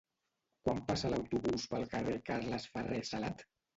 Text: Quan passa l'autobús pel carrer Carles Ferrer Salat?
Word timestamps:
Quan 0.67 0.79
passa 0.87 1.11
l'autobús 1.15 1.67
pel 1.75 1.85
carrer 1.93 2.17
Carles 2.31 2.67
Ferrer 2.75 3.03
Salat? 3.11 3.45